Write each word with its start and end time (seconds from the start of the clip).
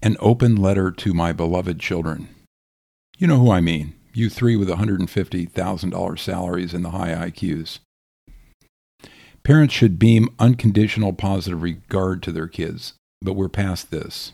An 0.00 0.16
open 0.20 0.56
letter 0.56 0.90
to 0.90 1.12
my 1.12 1.32
beloved 1.32 1.80
children. 1.80 2.28
You 3.18 3.26
know 3.26 3.38
who 3.38 3.50
I 3.50 3.60
mean. 3.60 3.94
You 4.14 4.28
three 4.28 4.56
with 4.56 4.68
$150,000 4.68 6.18
salaries 6.18 6.74
and 6.74 6.84
the 6.84 6.90
high 6.90 7.30
IQs. 7.30 7.78
Parents 9.42 9.74
should 9.74 9.98
beam 9.98 10.28
unconditional 10.38 11.12
positive 11.12 11.62
regard 11.62 12.22
to 12.22 12.32
their 12.32 12.46
kids, 12.46 12.94
but 13.20 13.32
we're 13.32 13.48
past 13.48 13.90
this. 13.90 14.32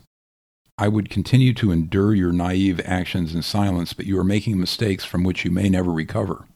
I 0.76 0.88
would 0.88 1.10
continue 1.10 1.54
to 1.54 1.72
endure 1.72 2.14
your 2.14 2.32
naive 2.32 2.80
actions 2.84 3.34
in 3.34 3.42
silence, 3.42 3.92
but 3.92 4.06
you 4.06 4.18
are 4.18 4.24
making 4.24 4.60
mistakes 4.60 5.04
from 5.04 5.24
which 5.24 5.44
you 5.44 5.50
may 5.50 5.68
never 5.68 5.90
recover. 5.90 6.46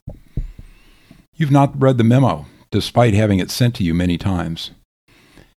You've 1.35 1.51
not 1.51 1.79
read 1.81 1.97
the 1.97 2.03
memo, 2.03 2.45
despite 2.71 3.13
having 3.13 3.39
it 3.39 3.51
sent 3.51 3.75
to 3.75 3.83
you 3.83 3.93
many 3.93 4.17
times. 4.17 4.71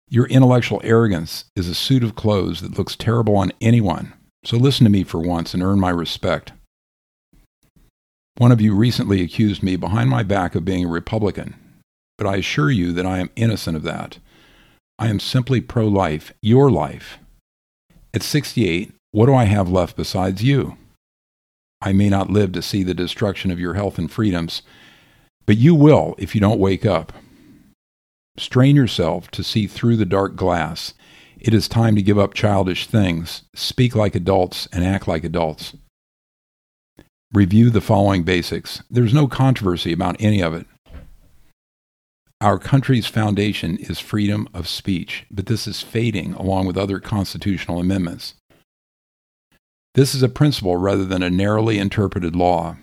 Your 0.09 0.27
intellectual 0.27 0.81
arrogance 0.85 1.47
is 1.57 1.69
a 1.69 1.75
suit 1.75 2.05
of 2.05 2.15
clothes 2.15 2.61
that 2.61 2.79
looks 2.79 2.95
terrible 2.95 3.37
on 3.37 3.53
anyone, 3.61 4.13
so 4.45 4.57
listen 4.57 4.85
to 4.85 4.91
me 4.91 5.03
for 5.03 5.19
once 5.19 5.55
and 5.55 5.63
earn 5.63 5.81
my 5.81 5.91
respect. 5.91 6.53
One 8.37 8.53
of 8.53 8.61
you 8.61 8.75
recently 8.75 9.23
accused 9.23 9.63
me 9.63 9.77
behind 9.77 10.11
my 10.11 10.23
back 10.23 10.55
of 10.55 10.65
being 10.65 10.85
a 10.85 10.89
Republican, 10.89 11.55
but 12.19 12.27
I 12.27 12.37
assure 12.37 12.71
you 12.71 12.93
that 12.93 13.07
I 13.07 13.19
am 13.19 13.31
innocent 13.37 13.77
of 13.77 13.83
that. 13.85 14.19
I 14.99 15.09
am 15.09 15.21
simply 15.21 15.61
pro 15.61 15.89
life, 15.89 16.33
your 16.43 16.71
life. 16.71 17.19
At 18.13 18.23
68, 18.23 18.93
what 19.13 19.27
do 19.27 19.35
I 19.35 19.45
have 19.45 19.69
left 19.69 19.97
besides 19.97 20.43
you? 20.43 20.77
I 21.81 21.93
may 21.93 22.09
not 22.09 22.31
live 22.31 22.53
to 22.53 22.63
see 22.63 22.83
the 22.83 22.95
destruction 22.95 23.51
of 23.51 23.61
your 23.61 23.75
health 23.75 23.99
and 23.99 24.11
freedoms, 24.11 24.63
but 25.47 25.57
you 25.57 25.75
will 25.75 26.15
if 26.19 26.35
you 26.35 26.41
don't 26.41 26.61
wake 26.61 26.85
up. 26.85 27.13
Strain 28.37 28.75
yourself 28.75 29.31
to 29.31 29.45
see 29.45 29.67
through 29.67 29.97
the 29.97 30.05
dark 30.05 30.35
glass. 30.35 30.95
It 31.39 31.55
is 31.55 31.69
time 31.69 31.95
to 31.95 32.03
give 32.03 32.19
up 32.19 32.35
childish 32.35 32.87
things, 32.87 33.43
speak 33.55 33.95
like 33.95 34.15
adults, 34.15 34.67
and 34.73 34.85
act 34.85 35.07
like 35.07 35.25
adults. 35.25 35.77
Review 37.33 37.71
the 37.71 37.81
following 37.81 38.23
basics. 38.23 38.83
There's 38.91 39.15
no 39.15 39.29
controversy 39.29 39.93
about 39.93 40.17
any 40.19 40.43
of 40.43 40.55
it. 40.55 40.67
Our 42.41 42.59
country's 42.59 43.07
foundation 43.07 43.77
is 43.79 44.01
freedom 44.01 44.49
of 44.53 44.69
speech, 44.69 45.27
but 45.31 45.47
this 45.47 45.67
is 45.67 45.81
fading 45.81 46.35
along 46.35 46.67
with 46.67 46.77
other 46.77 47.01
constitutional 47.01 47.81
amendments. 47.81 48.35
This 49.95 50.15
is 50.15 50.23
a 50.23 50.29
principle 50.29 50.77
rather 50.77 51.05
than 51.05 51.23
a 51.23 51.31
narrowly 51.31 51.79
interpreted 51.79 52.35
law. 52.35 52.77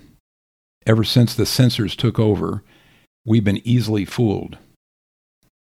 Ever 0.88 1.04
since 1.04 1.36
the 1.36 1.46
censors 1.46 1.96
took 1.96 2.18
over, 2.18 2.64
we've 3.26 3.44
been 3.44 3.62
easily 3.68 4.06
fooled. 4.06 4.58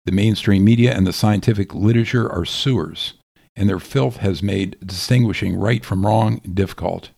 The 0.05 0.13
mainstream 0.13 0.65
media 0.65 0.95
and 0.95 1.07
the 1.07 1.13
scientific 1.13 1.75
literature 1.75 2.31
are 2.31 2.45
sewers, 2.45 3.15
and 3.55 3.69
their 3.69 3.79
filth 3.79 4.17
has 4.17 4.43
made 4.43 4.77
distinguishing 4.85 5.57
right 5.57 5.85
from 5.85 6.05
wrong 6.05 6.39
difficult. 6.39 7.11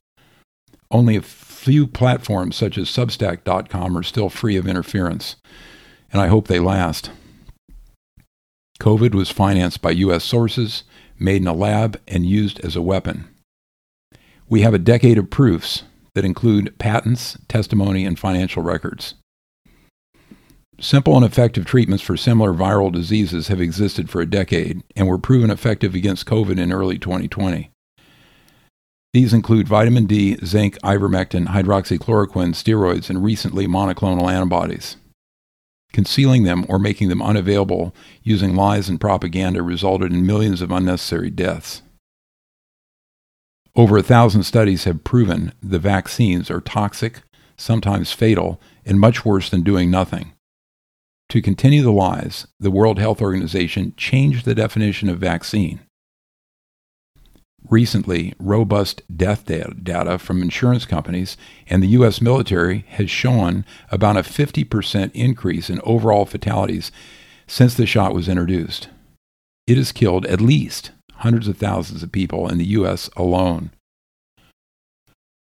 Only 0.91 1.17
a 1.17 1.23
few 1.23 1.87
platforms 1.87 2.57
such 2.57 2.77
as 2.77 2.89
Substack.com 2.89 3.97
are 3.97 4.03
still 4.03 4.29
free 4.29 4.57
of 4.57 4.67
interference 4.67 5.37
and 6.15 6.23
I 6.23 6.29
hope 6.29 6.47
they 6.47 6.61
last. 6.61 7.11
COVID 8.81 9.15
was 9.15 9.33
financed 9.33 9.83
by 9.83 9.91
U.S. 9.91 10.23
sources, 10.23 10.85
made 11.19 11.43
in 11.43 11.49
a 11.49 11.53
lab, 11.53 12.01
and 12.07 12.25
used 12.25 12.61
as 12.61 12.77
a 12.77 12.83
weapon. 12.83 13.29
We 14.49 14.61
have 14.61 14.75
a 14.75 14.79
decade 14.79 15.19
of 15.19 15.31
proofs 15.31 15.83
that 16.15 16.25
include 16.25 16.79
patents, 16.79 17.37
testimony, 17.49 18.05
and 18.05 18.17
financial 18.17 18.63
records. 18.63 19.15
Simple 20.81 21.17
and 21.17 21.25
effective 21.25 21.65
treatments 21.65 22.03
for 22.03 22.17
similar 22.17 22.53
viral 22.53 22.93
diseases 22.93 23.49
have 23.49 23.61
existed 23.61 24.11
for 24.11 24.21
a 24.21 24.27
decade 24.27 24.83
and 24.97 25.07
were 25.07 25.19
proven 25.19 25.51
effective 25.51 25.95
against 25.95 26.27
COVID 26.27 26.59
in 26.59 26.73
early 26.73 26.99
2020. 26.99 27.71
These 29.13 29.33
include 29.33 29.69
vitamin 29.69 30.07
D, 30.07 30.37
zinc, 30.45 30.77
ivermectin, 30.83 31.47
hydroxychloroquine, 31.47 32.55
steroids, 32.55 33.09
and 33.09 33.23
recently 33.23 33.69
monoclonal 33.69 34.31
antibodies. 34.33 34.97
Concealing 35.93 36.43
them 36.43 36.67
or 36.69 36.81
making 36.81 37.09
them 37.09 37.23
unavailable 37.23 37.95
using 38.25 38.57
lies 38.57 38.89
and 38.89 39.01
propaganda 39.01 39.63
resulted 39.63 40.13
in 40.13 40.27
millions 40.27 40.61
of 40.61 40.73
unnecessary 40.73 41.31
deaths. 41.31 41.83
Over 43.77 43.99
a 43.99 44.03
thousand 44.03 44.43
studies 44.43 44.85
have 44.85 45.05
proven 45.05 45.53
the 45.63 45.79
vaccines 45.79 46.51
are 46.51 46.61
toxic, 46.61 47.23
sometimes 47.57 48.11
fatal, 48.13 48.61
and 48.85 48.99
much 48.99 49.25
worse 49.25 49.49
than 49.49 49.63
doing 49.63 49.89
nothing. 49.89 50.34
To 51.31 51.43
continue 51.43 51.83
the 51.83 51.91
lies, 51.91 52.47
the 52.61 52.71
World 52.71 52.99
Health 52.99 53.21
Organization 53.21 53.95
changed 53.97 54.45
the 54.45 54.55
definition 54.55 55.09
of 55.09 55.19
vaccine. 55.19 55.81
Recently, 57.69 58.35
robust 58.39 59.03
death 59.17 59.47
data 59.47 60.19
from 60.19 60.43
insurance 60.43 60.85
companies 60.85 61.37
and 61.67 61.83
the 61.83 61.89
U.S. 61.89 62.21
military 62.21 62.85
has 62.89 63.11
shown 63.11 63.65
about 63.91 64.19
a 64.19 64.21
50% 64.21 65.11
increase 65.15 65.71
in 65.71 65.81
overall 65.83 66.27
fatalities 66.27 66.93
since 67.47 67.75
the 67.75 67.87
shot 67.87 68.15
was 68.15 68.29
introduced. 68.29 68.89
It 69.67 69.79
has 69.79 69.93
killed 69.93 70.27
at 70.27 70.43
least 70.43 70.91
hundreds 71.15 71.49
of 71.49 71.57
thousands 71.57 72.03
of 72.03 72.13
people 72.13 72.49
in 72.49 72.59
the 72.59 72.67
U.S. 72.67 73.09
alone. 73.17 73.71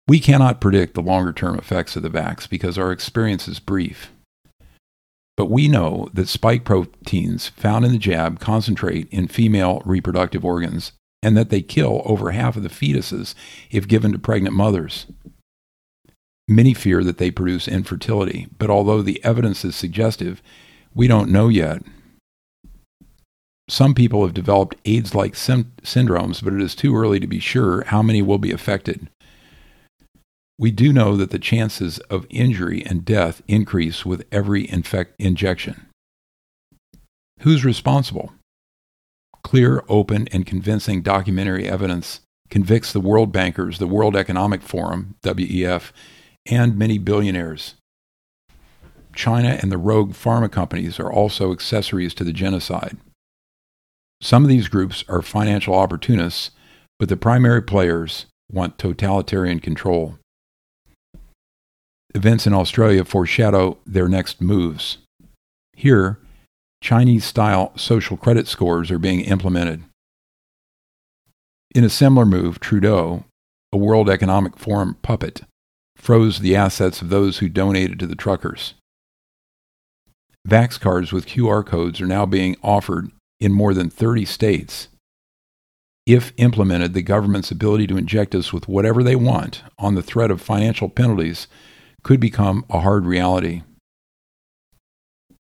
We 0.06 0.18
cannot 0.18 0.62
predict 0.62 0.94
the 0.94 1.02
longer 1.02 1.34
term 1.34 1.58
effects 1.58 1.94
of 1.94 2.02
the 2.02 2.08
vax 2.08 2.48
because 2.48 2.78
our 2.78 2.90
experience 2.90 3.46
is 3.46 3.60
brief. 3.60 4.10
But 5.38 5.50
we 5.50 5.68
know 5.68 6.08
that 6.14 6.28
spike 6.28 6.64
proteins 6.64 7.50
found 7.50 7.84
in 7.84 7.92
the 7.92 7.98
jab 7.98 8.40
concentrate 8.40 9.06
in 9.12 9.28
female 9.28 9.82
reproductive 9.84 10.44
organs 10.44 10.90
and 11.22 11.36
that 11.36 11.48
they 11.48 11.62
kill 11.62 12.02
over 12.04 12.32
half 12.32 12.56
of 12.56 12.64
the 12.64 12.68
fetuses 12.68 13.36
if 13.70 13.86
given 13.86 14.10
to 14.10 14.18
pregnant 14.18 14.56
mothers. 14.56 15.06
Many 16.48 16.74
fear 16.74 17.04
that 17.04 17.18
they 17.18 17.30
produce 17.30 17.68
infertility, 17.68 18.48
but 18.58 18.68
although 18.68 19.00
the 19.00 19.24
evidence 19.24 19.64
is 19.64 19.76
suggestive, 19.76 20.42
we 20.92 21.06
don't 21.06 21.30
know 21.30 21.46
yet. 21.46 21.84
Some 23.68 23.94
people 23.94 24.24
have 24.24 24.34
developed 24.34 24.74
AIDS 24.86 25.14
like 25.14 25.34
syndromes, 25.34 26.42
but 26.42 26.52
it 26.52 26.60
is 26.60 26.74
too 26.74 26.96
early 26.96 27.20
to 27.20 27.28
be 27.28 27.38
sure 27.38 27.84
how 27.84 28.02
many 28.02 28.22
will 28.22 28.38
be 28.38 28.50
affected. 28.50 29.08
We 30.58 30.72
do 30.72 30.92
know 30.92 31.16
that 31.16 31.30
the 31.30 31.38
chances 31.38 31.98
of 32.10 32.26
injury 32.30 32.84
and 32.84 33.04
death 33.04 33.42
increase 33.46 34.04
with 34.04 34.26
every 34.32 34.68
infect- 34.68 35.14
injection. 35.18 35.86
Who's 37.40 37.64
responsible? 37.64 38.32
Clear, 39.44 39.84
open, 39.88 40.26
and 40.32 40.44
convincing 40.44 41.02
documentary 41.02 41.68
evidence 41.68 42.20
convicts 42.50 42.92
the 42.92 43.00
world 43.00 43.30
bankers, 43.30 43.78
the 43.78 43.86
World 43.86 44.16
Economic 44.16 44.62
Forum, 44.62 45.14
WEF, 45.22 45.92
and 46.46 46.76
many 46.76 46.98
billionaires. 46.98 47.74
China 49.14 49.58
and 49.60 49.70
the 49.70 49.78
rogue 49.78 50.12
pharma 50.12 50.50
companies 50.50 50.98
are 50.98 51.12
also 51.12 51.52
accessories 51.52 52.14
to 52.14 52.24
the 52.24 52.32
genocide. 52.32 52.96
Some 54.20 54.42
of 54.42 54.48
these 54.48 54.68
groups 54.68 55.04
are 55.08 55.22
financial 55.22 55.74
opportunists, 55.74 56.50
but 56.98 57.08
the 57.08 57.16
primary 57.16 57.62
players 57.62 58.26
want 58.50 58.78
totalitarian 58.78 59.60
control. 59.60 60.18
Events 62.14 62.46
in 62.46 62.54
Australia 62.54 63.04
foreshadow 63.04 63.78
their 63.86 64.08
next 64.08 64.40
moves. 64.40 64.98
Here, 65.74 66.18
Chinese 66.80 67.24
style 67.24 67.72
social 67.76 68.16
credit 68.16 68.46
scores 68.46 68.90
are 68.90 68.98
being 68.98 69.20
implemented. 69.20 69.84
In 71.74 71.84
a 71.84 71.90
similar 71.90 72.24
move, 72.24 72.60
Trudeau, 72.60 73.24
a 73.72 73.76
World 73.76 74.08
Economic 74.08 74.56
Forum 74.56 74.96
puppet, 75.02 75.42
froze 75.96 76.38
the 76.38 76.56
assets 76.56 77.02
of 77.02 77.10
those 77.10 77.38
who 77.38 77.48
donated 77.48 77.98
to 77.98 78.06
the 78.06 78.14
truckers. 78.14 78.74
Vax 80.48 80.80
cards 80.80 81.12
with 81.12 81.26
QR 81.26 81.66
codes 81.66 82.00
are 82.00 82.06
now 82.06 82.24
being 82.24 82.56
offered 82.62 83.10
in 83.38 83.52
more 83.52 83.74
than 83.74 83.90
30 83.90 84.24
states. 84.24 84.88
If 86.06 86.32
implemented, 86.38 86.94
the 86.94 87.02
government's 87.02 87.50
ability 87.50 87.86
to 87.88 87.98
inject 87.98 88.34
us 88.34 88.50
with 88.50 88.66
whatever 88.66 89.02
they 89.02 89.16
want 89.16 89.62
on 89.78 89.94
the 89.94 90.02
threat 90.02 90.30
of 90.30 90.40
financial 90.40 90.88
penalties 90.88 91.48
could 92.08 92.20
become 92.20 92.64
a 92.70 92.80
hard 92.80 93.04
reality. 93.04 93.60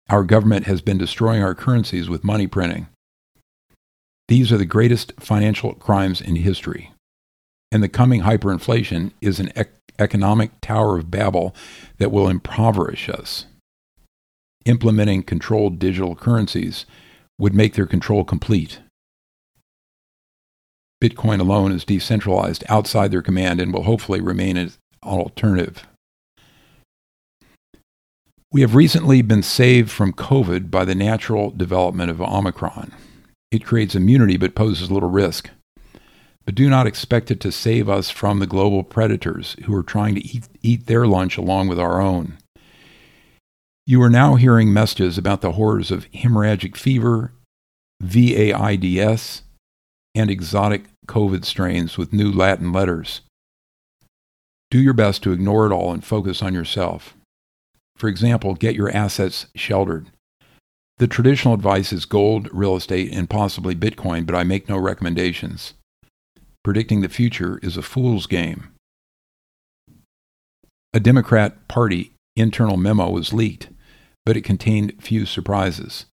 Our 0.08 0.22
government 0.22 0.66
has 0.66 0.82
been 0.82 0.98
destroying 0.98 1.42
our 1.42 1.52
currencies 1.52 2.08
with 2.08 2.22
money 2.22 2.46
printing. 2.46 2.86
These 4.28 4.52
are 4.52 4.56
the 4.56 4.64
greatest 4.64 5.14
financial 5.18 5.74
crimes 5.74 6.20
in 6.20 6.36
history. 6.36 6.92
And 7.72 7.82
the 7.82 7.88
coming 7.88 8.22
hyperinflation 8.22 9.10
is 9.20 9.40
an 9.40 9.50
ec- 9.56 9.72
economic 9.98 10.52
tower 10.60 10.96
of 10.96 11.10
Babel 11.10 11.56
that 11.98 12.12
will 12.12 12.28
impoverish 12.28 13.08
us. 13.08 13.46
Implementing 14.64 15.24
controlled 15.24 15.80
digital 15.80 16.14
currencies 16.14 16.86
would 17.36 17.52
make 17.52 17.74
their 17.74 17.84
control 17.84 18.22
complete. 18.22 18.78
Bitcoin 21.02 21.40
alone 21.40 21.72
is 21.72 21.84
decentralized 21.84 22.62
outside 22.68 23.10
their 23.10 23.22
command 23.22 23.60
and 23.60 23.74
will 23.74 23.82
hopefully 23.82 24.20
remain 24.20 24.56
an 24.56 24.70
alternative. 25.02 25.84
We 28.54 28.60
have 28.60 28.76
recently 28.76 29.20
been 29.20 29.42
saved 29.42 29.90
from 29.90 30.12
COVID 30.12 30.70
by 30.70 30.84
the 30.84 30.94
natural 30.94 31.50
development 31.50 32.08
of 32.12 32.20
Omicron. 32.20 32.92
It 33.50 33.64
creates 33.64 33.96
immunity 33.96 34.36
but 34.36 34.54
poses 34.54 34.92
little 34.92 35.10
risk. 35.10 35.50
but 36.44 36.54
do 36.54 36.70
not 36.70 36.86
expect 36.86 37.32
it 37.32 37.40
to 37.40 37.50
save 37.50 37.88
us 37.88 38.10
from 38.10 38.38
the 38.38 38.46
global 38.46 38.84
predators 38.84 39.56
who 39.64 39.74
are 39.74 39.82
trying 39.82 40.14
to 40.14 40.24
eat, 40.24 40.46
eat 40.62 40.86
their 40.86 41.04
lunch 41.04 41.36
along 41.36 41.66
with 41.66 41.80
our 41.80 42.00
own. 42.00 42.38
You 43.86 44.00
are 44.02 44.08
now 44.08 44.36
hearing 44.36 44.72
messages 44.72 45.18
about 45.18 45.40
the 45.40 45.52
horrors 45.52 45.90
of 45.90 46.08
hemorrhagic 46.12 46.76
fever, 46.76 47.32
VAIDS, 48.00 49.42
and 50.14 50.30
exotic 50.30 50.84
COVID 51.08 51.44
strains 51.44 51.98
with 51.98 52.12
new 52.12 52.30
Latin 52.30 52.72
letters. 52.72 53.22
Do 54.70 54.78
your 54.78 54.94
best 54.94 55.24
to 55.24 55.32
ignore 55.32 55.66
it 55.66 55.72
all 55.72 55.92
and 55.92 56.04
focus 56.04 56.40
on 56.40 56.54
yourself. 56.54 57.16
For 57.96 58.08
example, 58.08 58.55
get 58.55 58.75
your 58.75 58.91
assets 58.91 59.46
sheltered. 59.55 60.11
The 60.99 61.06
traditional 61.06 61.55
advice 61.55 61.93
is 61.93 62.05
gold, 62.05 62.49
real 62.52 62.76
estate, 62.76 63.12
and 63.12 63.29
possibly 63.29 63.75
Bitcoin, 63.75 64.26
but 64.26 64.35
I 64.35 64.44
make 64.44 64.69
no 64.69 64.79
recommendations. 64.79 65.75
Predicting 66.62 67.00
the 67.00 67.08
future 67.08 67.58
is 67.62 67.76
a 67.76 67.82
fool's 67.82 68.26
game. 68.26 68.69
A 70.93 71.00
Democrat 71.00 71.67
Party 71.67 72.12
internal 72.37 72.76
memo 72.76 73.11
was 73.11 73.32
leaked, 73.32 73.69
but 74.25 74.37
it 74.37 74.43
contained 74.43 75.02
few 75.02 75.26
surprises. 75.26 76.06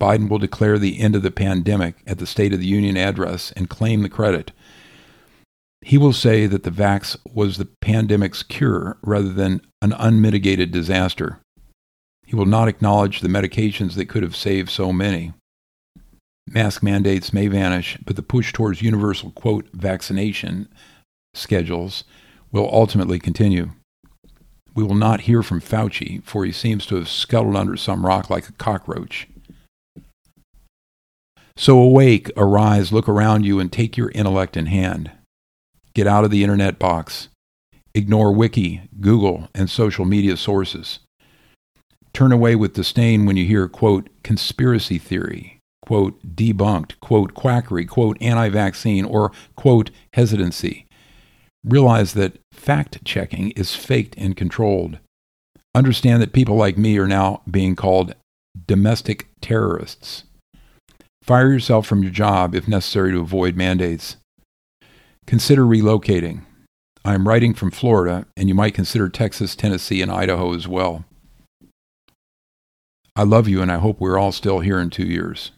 Biden 0.00 0.28
will 0.28 0.38
declare 0.38 0.78
the 0.78 1.00
end 1.00 1.16
of 1.16 1.22
the 1.22 1.30
pandemic 1.30 1.96
at 2.06 2.18
the 2.18 2.26
State 2.26 2.52
of 2.52 2.60
the 2.60 2.66
Union 2.66 2.96
address 2.96 3.52
and 3.52 3.68
claim 3.68 4.02
the 4.02 4.08
credit. 4.08 4.52
He 5.80 5.96
will 5.96 6.12
say 6.12 6.46
that 6.46 6.64
the 6.64 6.70
vax 6.70 7.16
was 7.32 7.56
the 7.56 7.68
pandemic's 7.80 8.42
cure 8.42 8.98
rather 9.02 9.32
than 9.32 9.60
an 9.80 9.92
unmitigated 9.92 10.70
disaster. 10.70 11.38
He 12.26 12.36
will 12.36 12.46
not 12.46 12.68
acknowledge 12.68 13.20
the 13.20 13.28
medications 13.28 13.94
that 13.94 14.08
could 14.08 14.22
have 14.22 14.36
saved 14.36 14.70
so 14.70 14.92
many. 14.92 15.32
Mask 16.46 16.82
mandates 16.82 17.32
may 17.32 17.46
vanish, 17.46 17.98
but 18.04 18.16
the 18.16 18.22
push 18.22 18.52
towards 18.52 18.82
universal, 18.82 19.30
quote, 19.30 19.68
vaccination 19.72 20.68
schedules 21.34 22.04
will 22.50 22.68
ultimately 22.72 23.18
continue. 23.18 23.70
We 24.74 24.82
will 24.84 24.94
not 24.94 25.22
hear 25.22 25.42
from 25.42 25.60
Fauci, 25.60 26.22
for 26.24 26.44
he 26.44 26.52
seems 26.52 26.86
to 26.86 26.96
have 26.96 27.08
scuttled 27.08 27.56
under 27.56 27.76
some 27.76 28.04
rock 28.04 28.30
like 28.30 28.48
a 28.48 28.52
cockroach. 28.52 29.26
So 31.56 31.78
awake, 31.78 32.30
arise, 32.36 32.92
look 32.92 33.08
around 33.08 33.44
you, 33.44 33.58
and 33.58 33.72
take 33.72 33.96
your 33.96 34.10
intellect 34.10 34.56
in 34.56 34.66
hand. 34.66 35.10
Get 35.98 36.06
out 36.06 36.22
of 36.22 36.30
the 36.30 36.44
internet 36.44 36.78
box. 36.78 37.26
Ignore 37.92 38.30
Wiki, 38.30 38.82
Google, 39.00 39.48
and 39.52 39.68
social 39.68 40.04
media 40.04 40.36
sources. 40.36 41.00
Turn 42.12 42.30
away 42.30 42.54
with 42.54 42.74
disdain 42.74 43.26
when 43.26 43.36
you 43.36 43.44
hear, 43.44 43.66
quote, 43.66 44.08
conspiracy 44.22 44.98
theory, 44.98 45.58
quote, 45.84 46.36
debunked, 46.36 47.00
quote, 47.00 47.34
quackery, 47.34 47.84
quote, 47.84 48.16
anti 48.20 48.48
vaccine, 48.48 49.04
or, 49.04 49.32
quote, 49.56 49.90
hesitancy. 50.12 50.86
Realize 51.64 52.14
that 52.14 52.38
fact 52.52 53.04
checking 53.04 53.50
is 53.56 53.74
faked 53.74 54.14
and 54.16 54.36
controlled. 54.36 55.00
Understand 55.74 56.22
that 56.22 56.32
people 56.32 56.54
like 56.54 56.78
me 56.78 56.96
are 56.98 57.08
now 57.08 57.42
being 57.50 57.74
called 57.74 58.14
domestic 58.68 59.26
terrorists. 59.40 60.22
Fire 61.24 61.50
yourself 61.50 61.88
from 61.88 62.04
your 62.04 62.12
job 62.12 62.54
if 62.54 62.68
necessary 62.68 63.10
to 63.10 63.18
avoid 63.18 63.56
mandates. 63.56 64.16
Consider 65.28 65.64
relocating. 65.64 66.46
I 67.04 67.12
am 67.12 67.28
writing 67.28 67.52
from 67.52 67.70
Florida, 67.70 68.26
and 68.34 68.48
you 68.48 68.54
might 68.54 68.72
consider 68.72 69.10
Texas, 69.10 69.54
Tennessee, 69.54 70.00
and 70.00 70.10
Idaho 70.10 70.54
as 70.54 70.66
well. 70.66 71.04
I 73.14 73.24
love 73.24 73.46
you, 73.46 73.60
and 73.60 73.70
I 73.70 73.76
hope 73.76 74.00
we're 74.00 74.16
all 74.16 74.32
still 74.32 74.60
here 74.60 74.80
in 74.80 74.88
two 74.88 75.04
years. 75.04 75.50